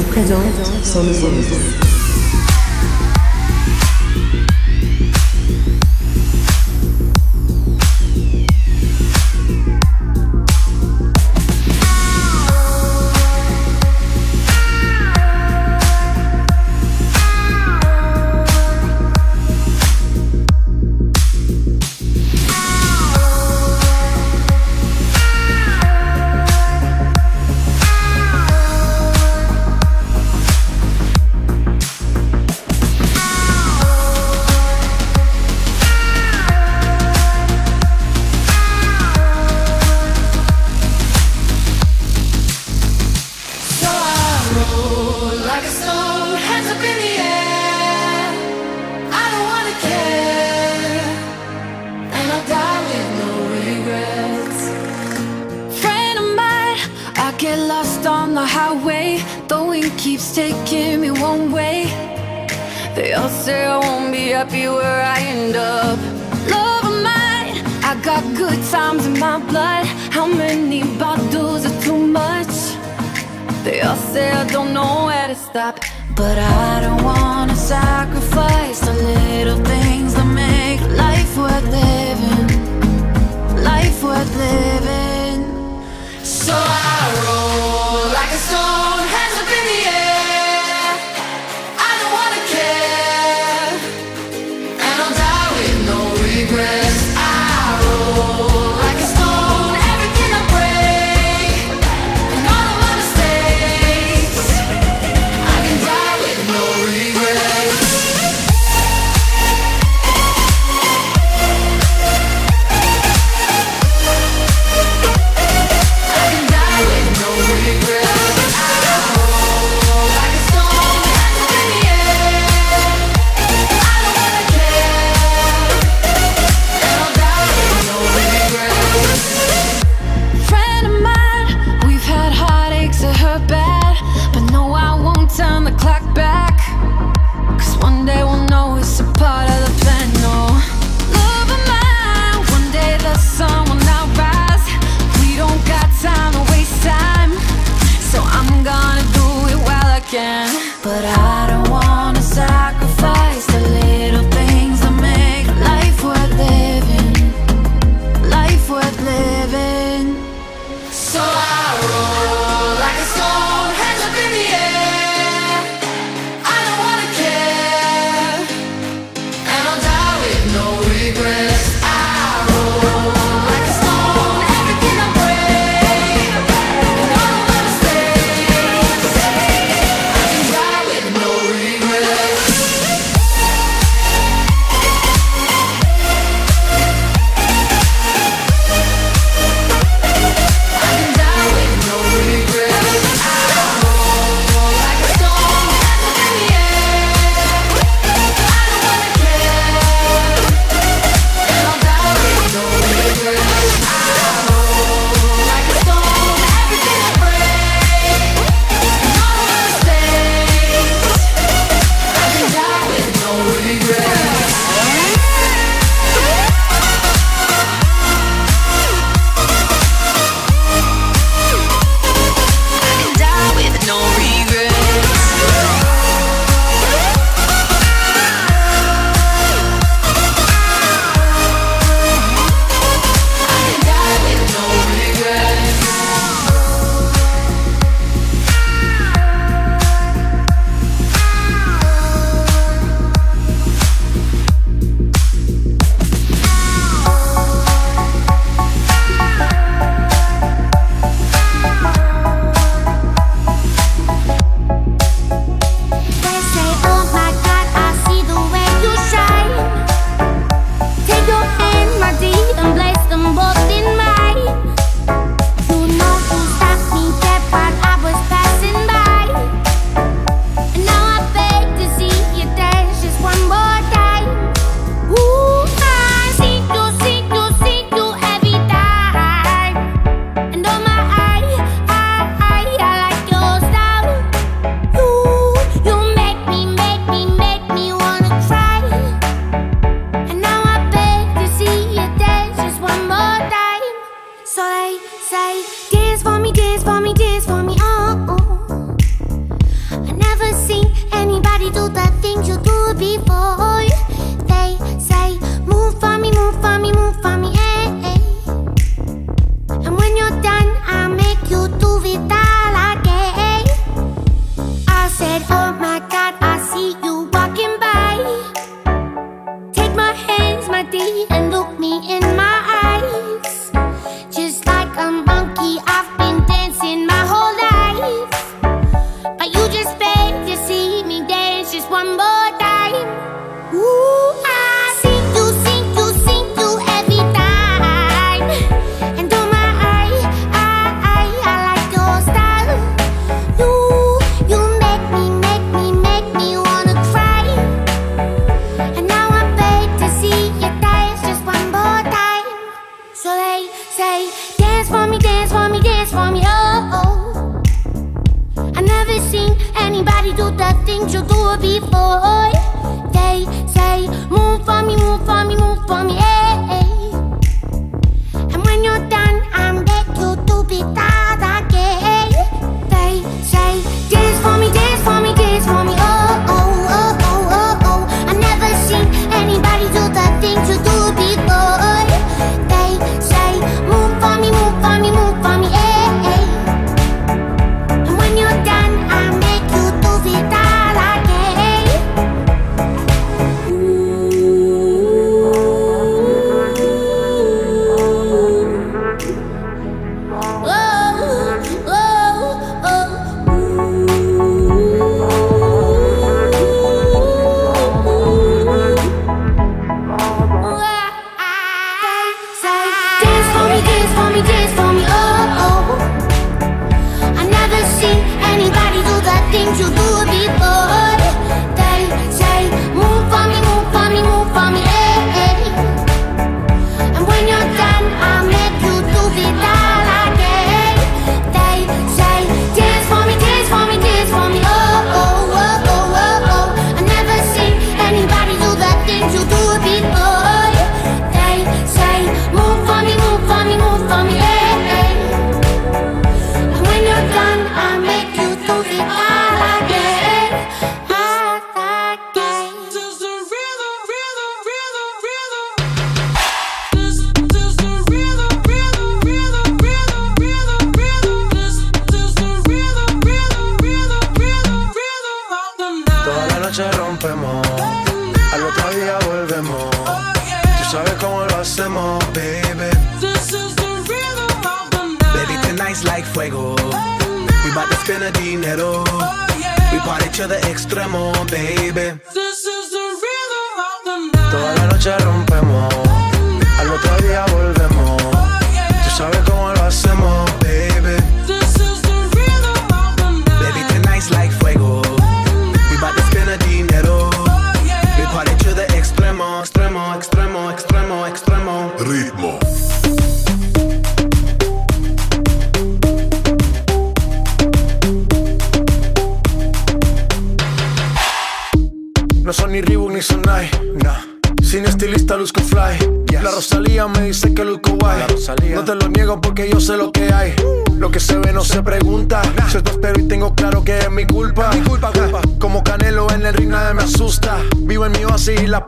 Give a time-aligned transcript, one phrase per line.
[0.00, 0.44] vous présente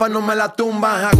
[0.09, 1.12] no me la tumban.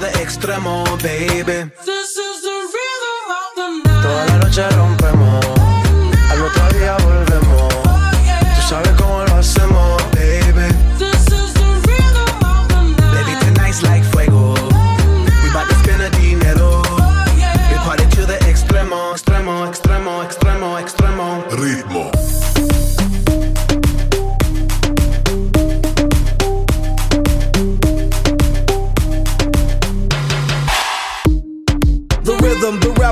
[0.00, 1.70] de extremo, baby.
[1.84, 4.02] This is the rhythm of the night.
[4.02, 7.74] Toda la noche rompemos, oh, al otro día volvemos.
[7.86, 8.40] Oh, yeah.
[8.54, 10.68] Tú sabes cómo lo hacemos, baby.
[13.12, 14.54] Baby, tonight's like fuego.
[15.42, 16.82] We bout to spend a dinero.
[16.86, 17.54] Oh, yeah.
[17.70, 18.04] We party
[18.48, 21.44] extremo, extremo, extremo, extremo.
[21.50, 22.10] Ritmo.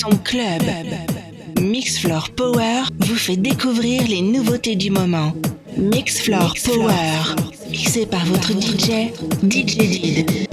[0.00, 0.62] Le son club.
[1.60, 5.32] Mixfloor Power vous fait découvrir les nouveautés du moment.
[5.76, 7.36] Mixfloor Power,
[7.70, 10.49] mixé par votre DJ, DJ Did.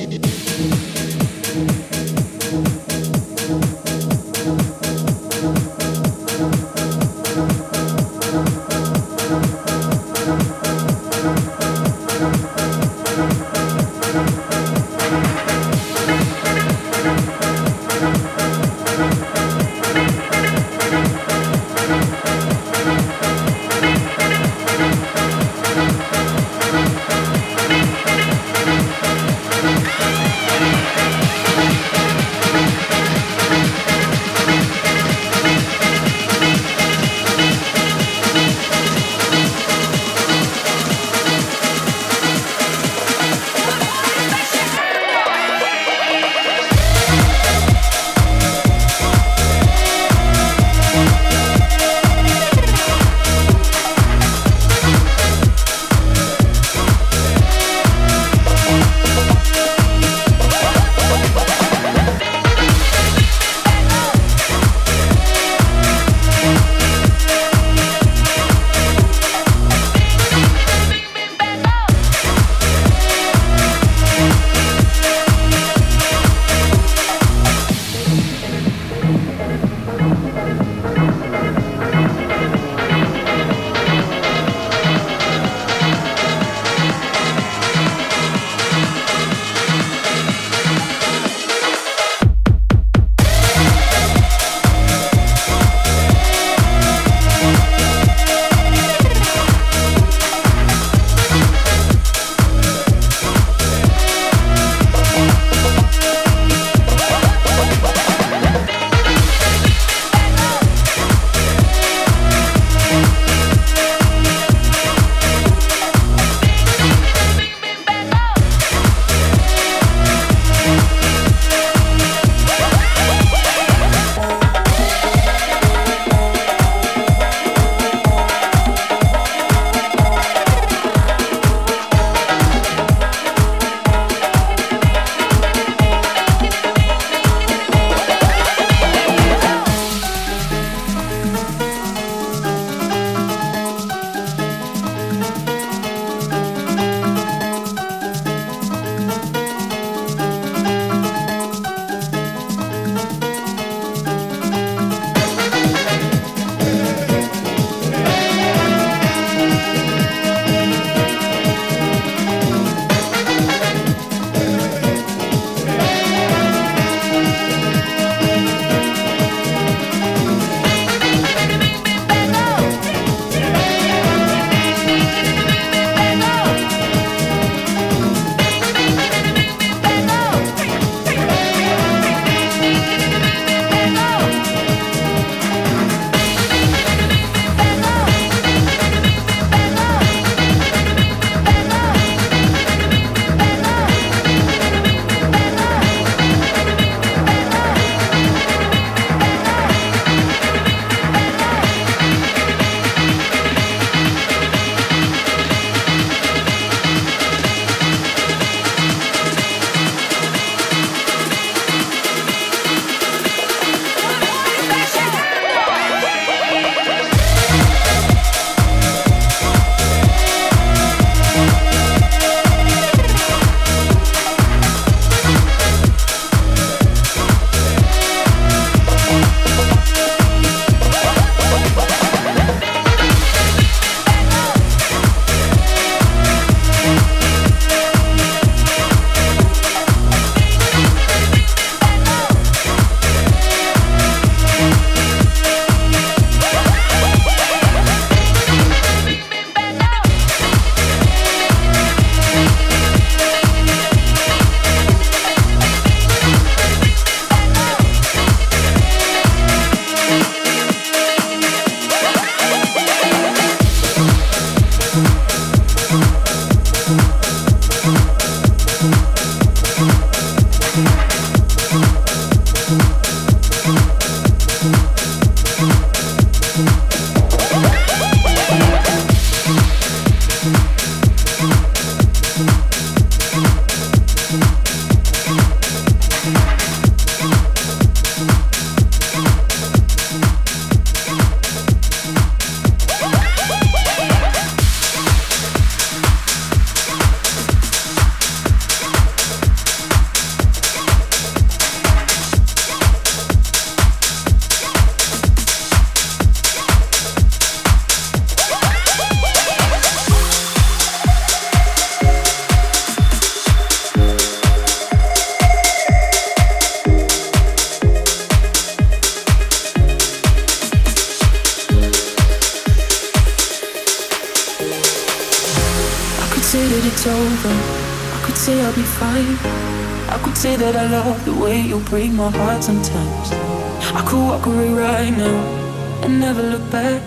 [336.07, 337.03] and never look back.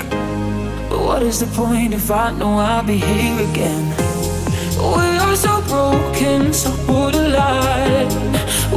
[0.90, 3.84] But what is the point if I know I'll be here again?
[4.94, 8.12] We are so broken, so borderline.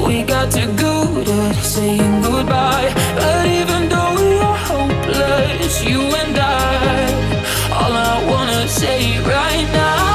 [0.08, 2.92] We got to go to saying goodbye.
[3.16, 6.64] But even though we are hopeless, you and I,
[7.80, 10.13] all I wanna say right now.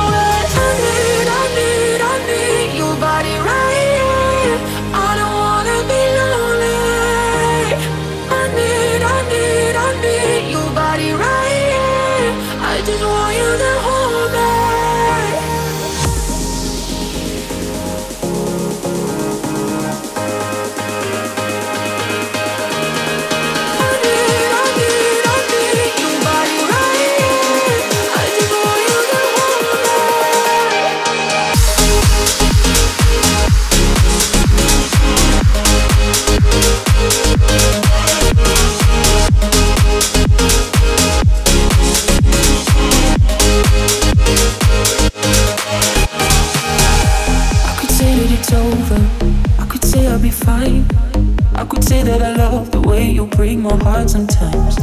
[53.69, 54.79] more hard sometimes.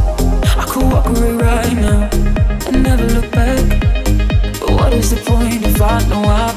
[0.61, 2.09] I could walk away right now
[2.67, 3.65] and never look back.
[4.59, 6.54] But what is the point if I know I've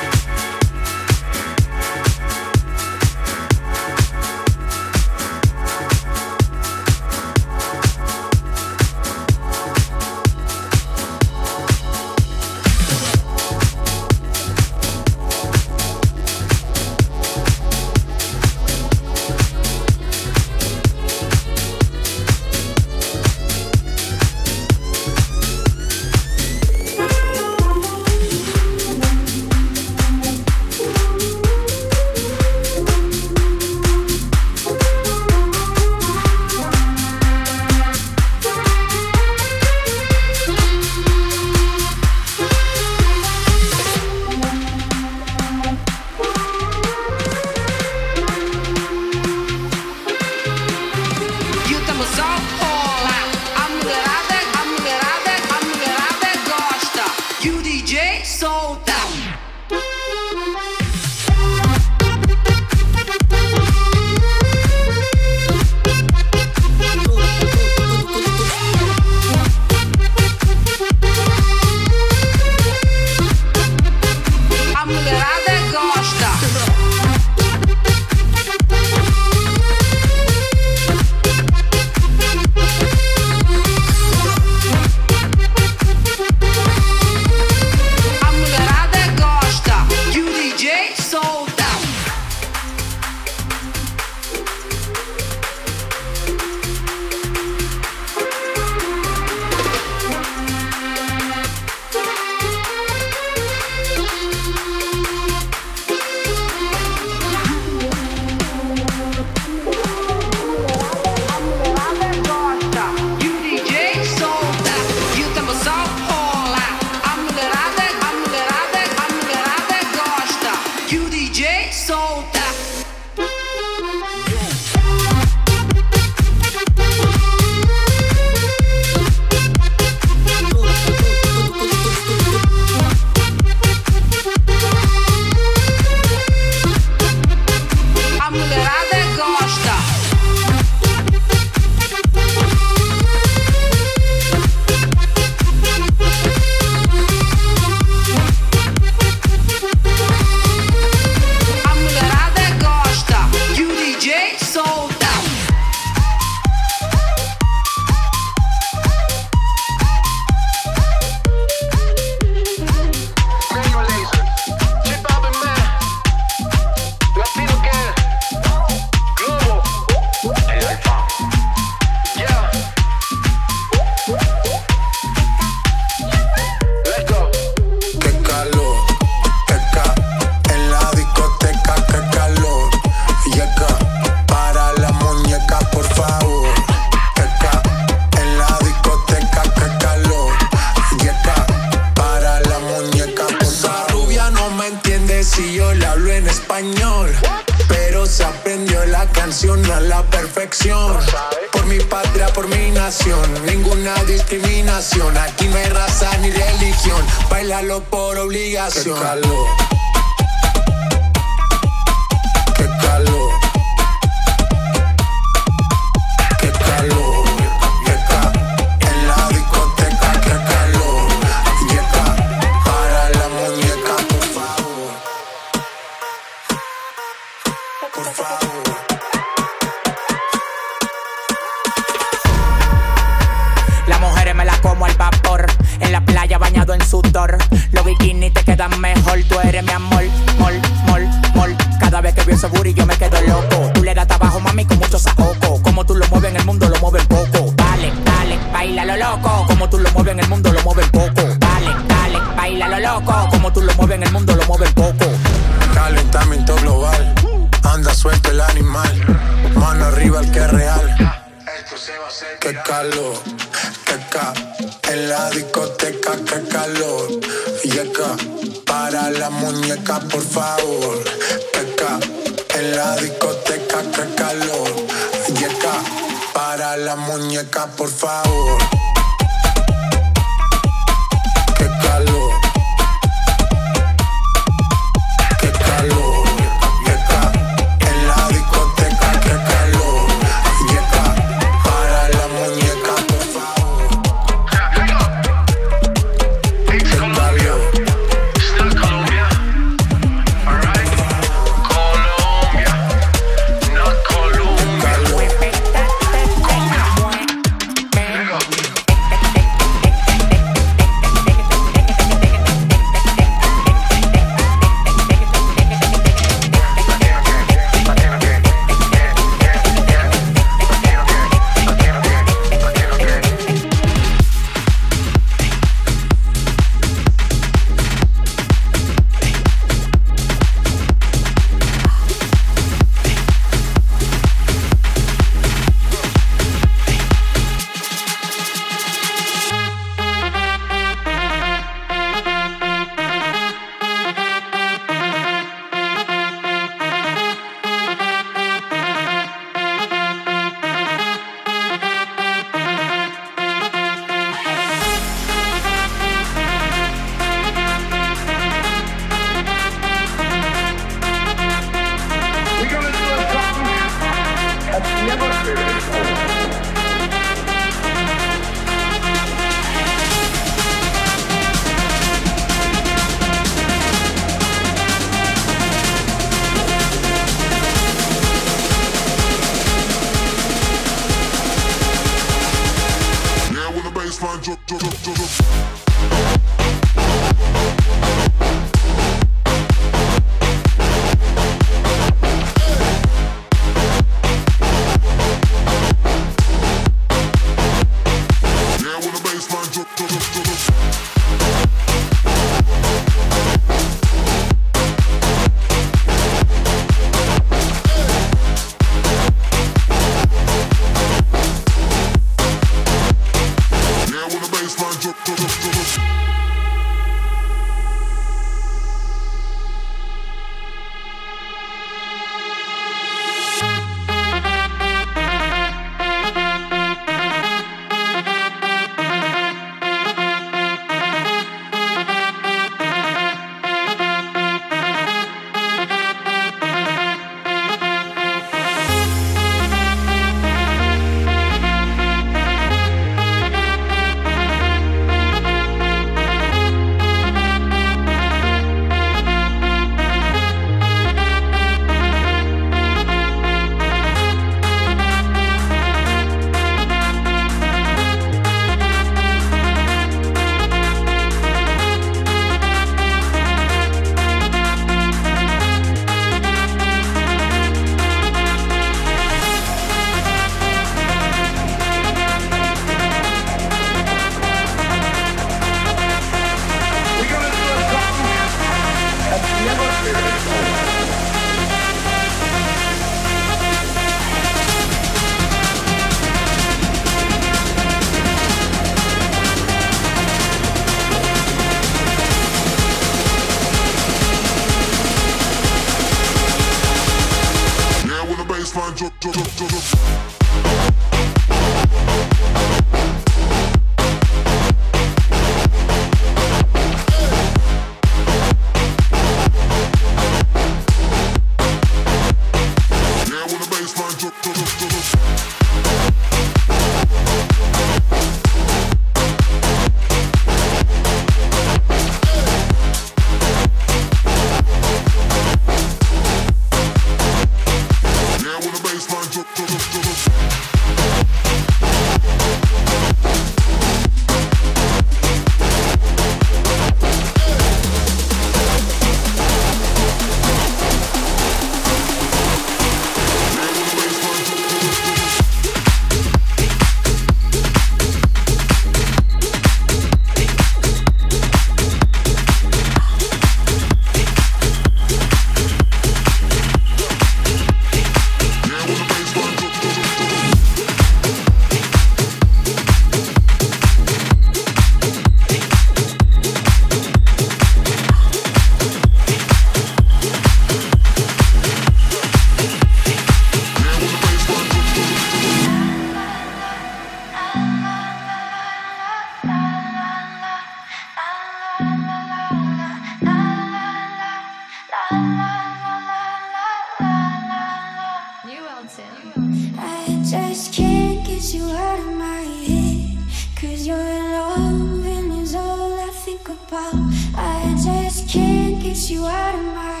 [596.73, 600.00] I just can't get you out of my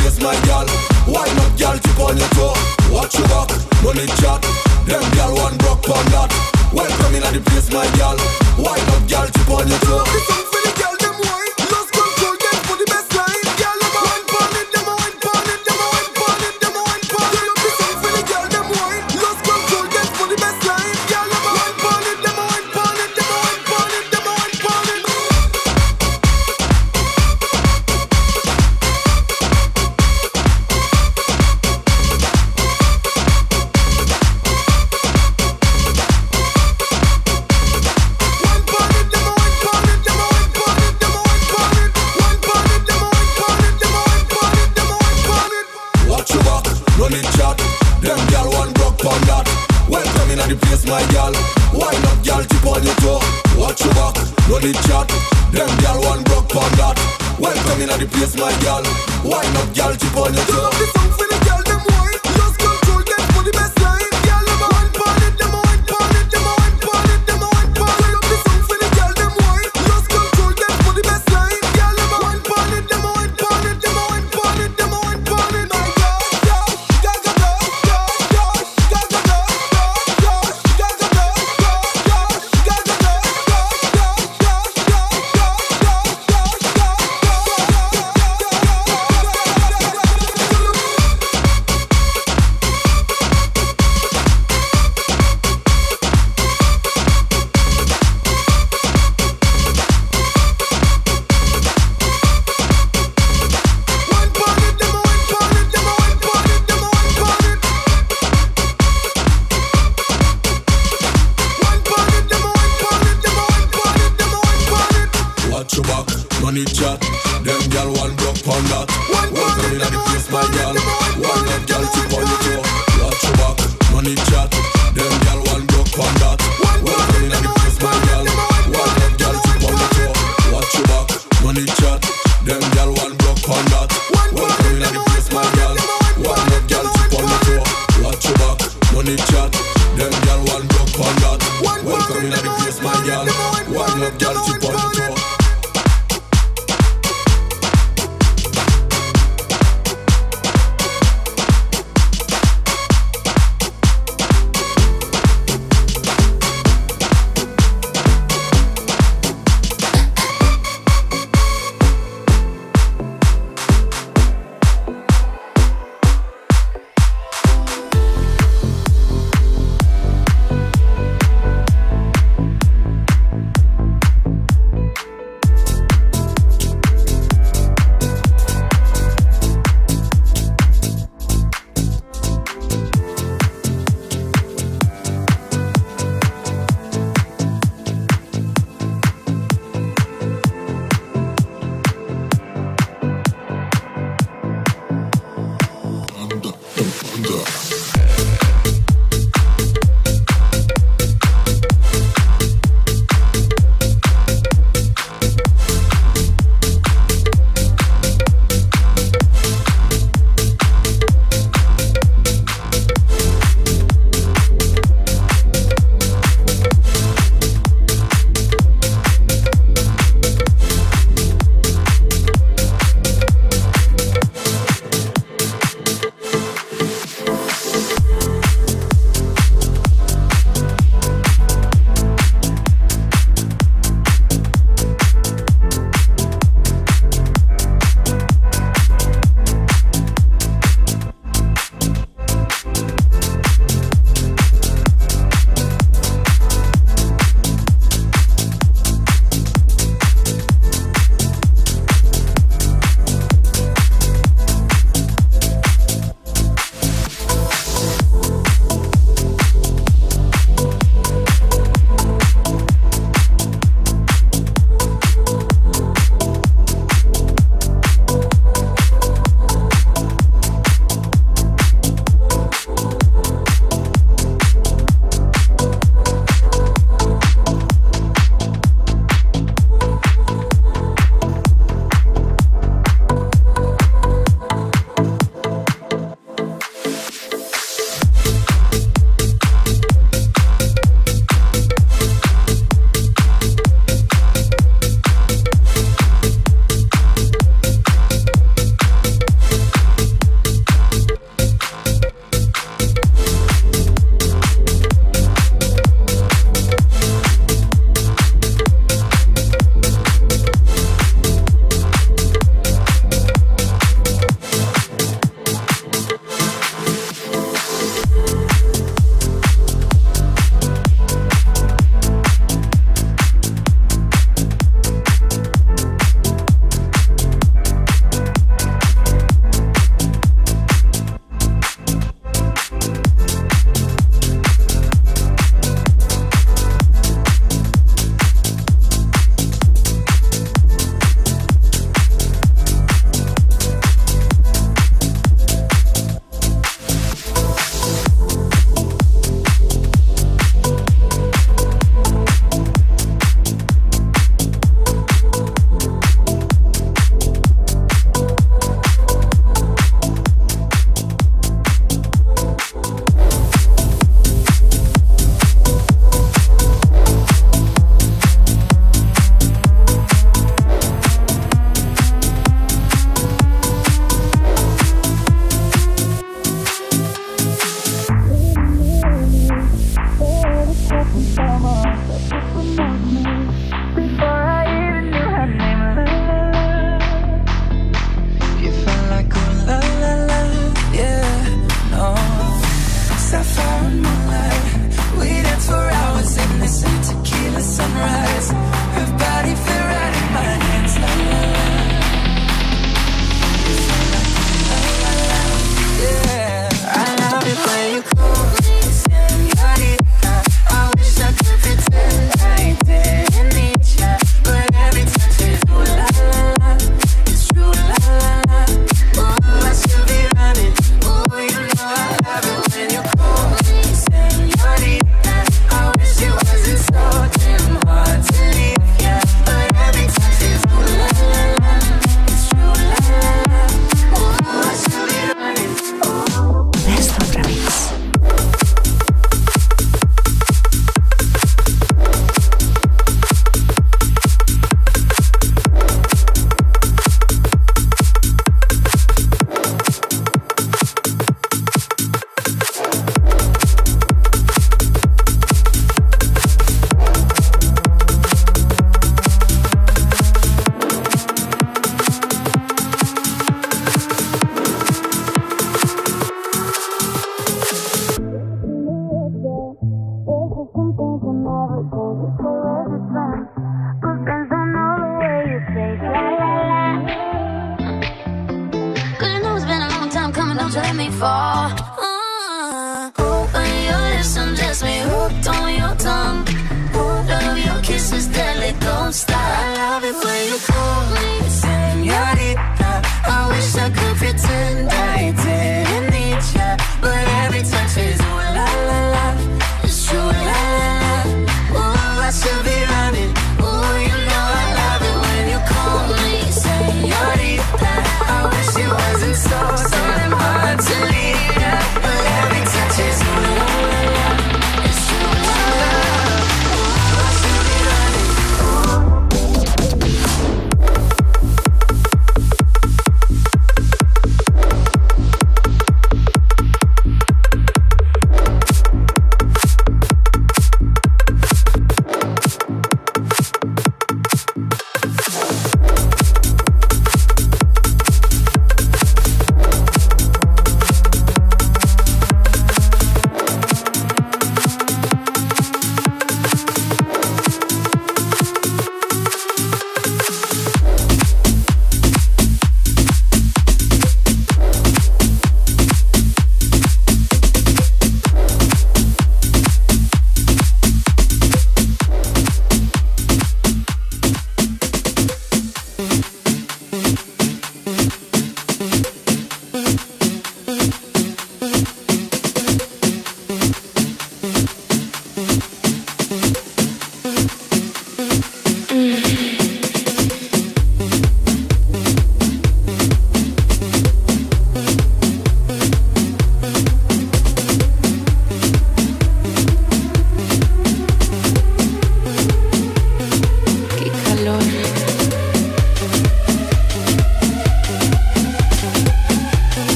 [0.00, 0.66] place, my gal.
[1.06, 1.78] Why not, gal?
[1.78, 2.54] Tip on your toe.
[2.92, 3.48] Watch your back,
[3.94, 4.42] need chat.
[4.86, 6.30] Them gal one broke on that.
[6.72, 8.16] Welcome in at the place, my gal.
[8.56, 9.26] Why not, gal?
[9.28, 10.49] Tip on your toe.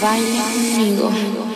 [0.00, 1.47] Baila conmigo.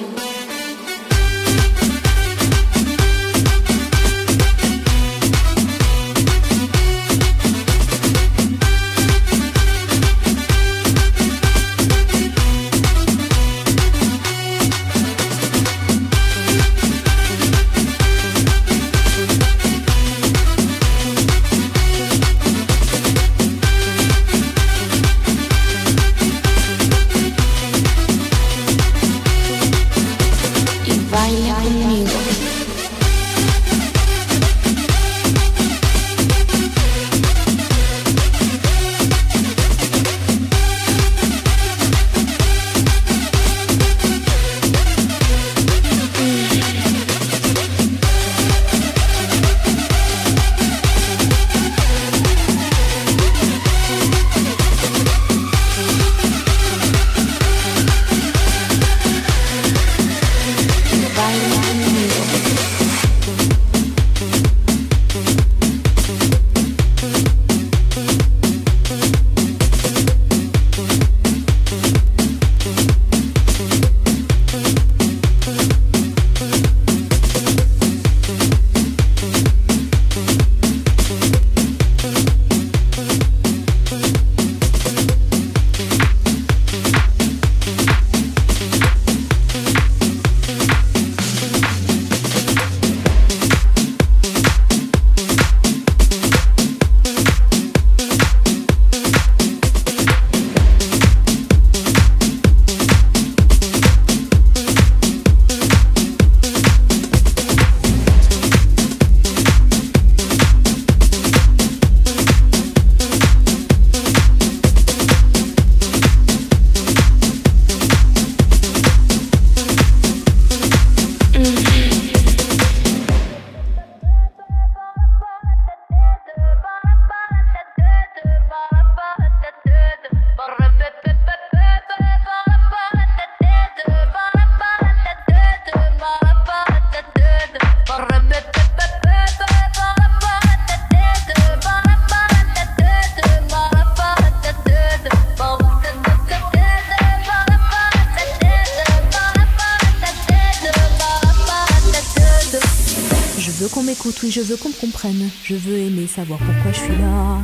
[154.31, 155.29] Je veux qu'on me comprenne.
[155.43, 157.39] Je veux aimer, savoir pourquoi je suis là.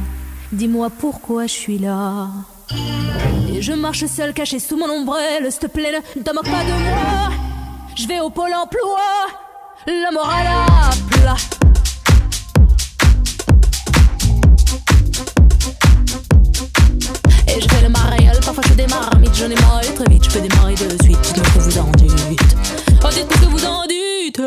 [0.53, 2.29] Dis-moi pourquoi je suis là.
[3.53, 5.51] Et je marche seule, cachée sous mon ombrelle.
[5.51, 7.31] S'il te plaît, ne te moque pas de moi.
[7.97, 9.01] Je vais au pôle emploi.
[9.87, 11.37] La morale à plat.
[17.49, 20.25] Et je fais le mariole, parfois je fais des marmites, j'en ai marre très vite,
[20.25, 21.19] je peux démarrer de suite.
[21.23, 22.57] Dites-moi que vous en dites.
[23.03, 24.43] Oh, dites-moi que vous en dites.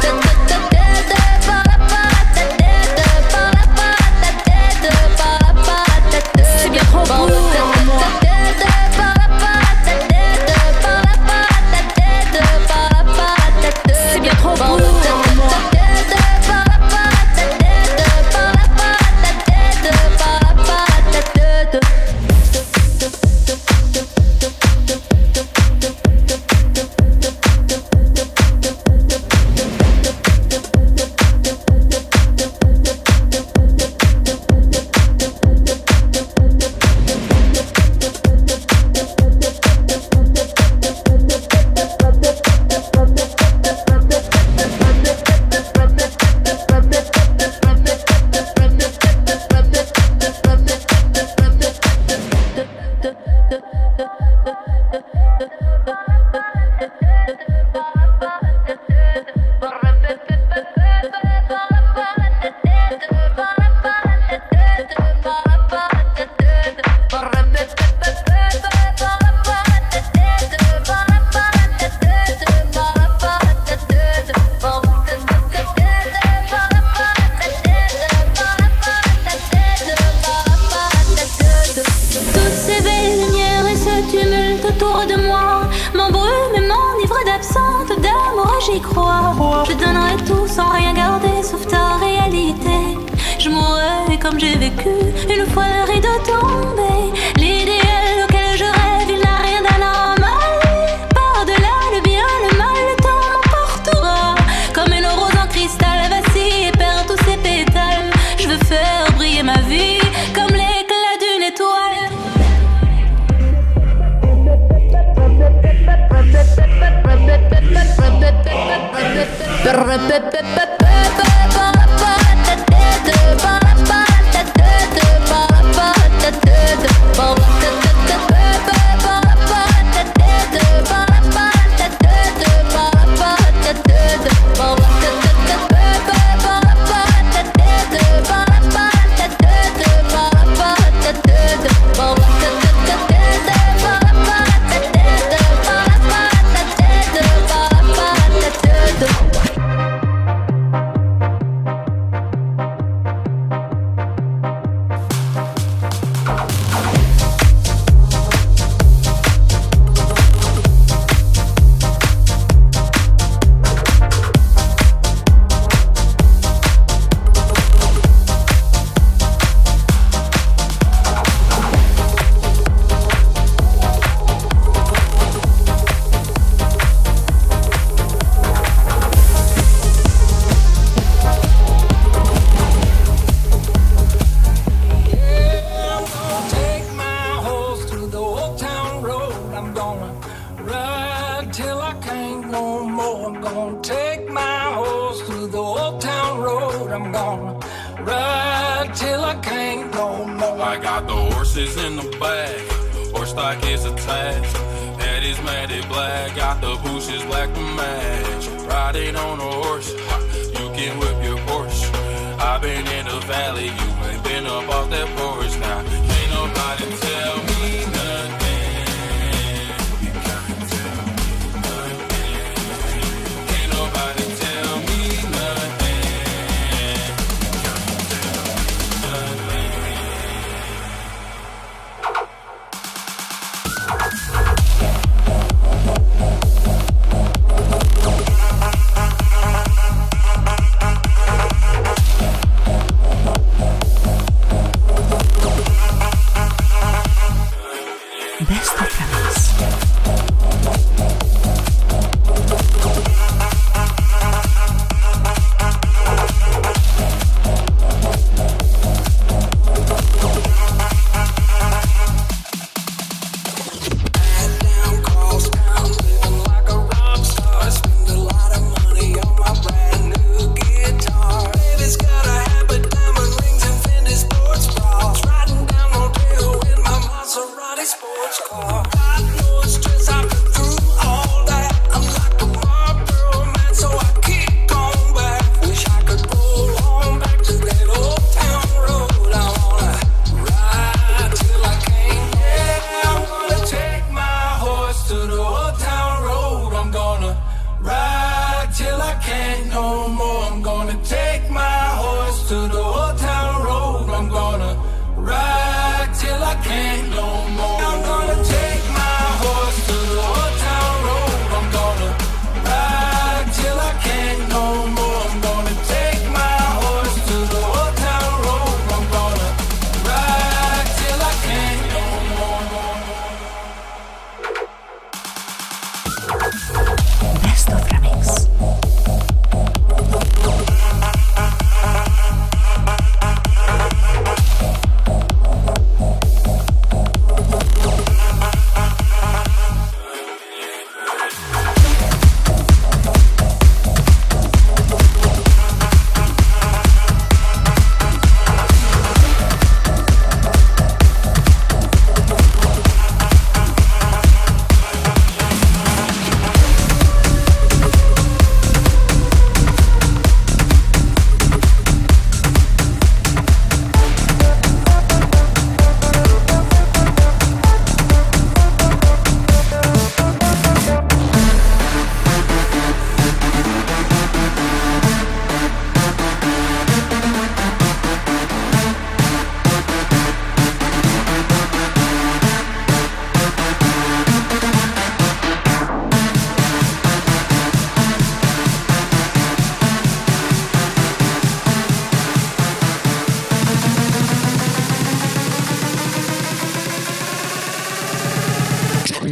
[0.00, 0.25] C'est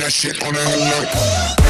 [0.05, 1.64] that shit on a low.